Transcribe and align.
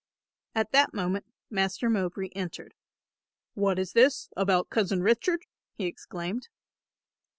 At 0.55 0.71
that 0.71 0.95
moment 0.95 1.27
Master 1.51 1.87
Mowbray 1.87 2.29
entered. 2.29 2.73
"What 3.53 3.77
is 3.77 3.93
this, 3.93 4.29
about 4.35 4.71
'Cousin 4.71 5.03
Richard'?" 5.03 5.45
he 5.73 5.85
exclaimed. 5.85 6.47